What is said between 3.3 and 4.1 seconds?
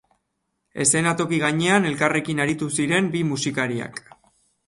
musikariak.